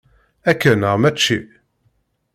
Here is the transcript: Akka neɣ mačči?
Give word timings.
Akka 0.51 0.73
neɣ 0.75 0.95
mačči? 1.01 1.39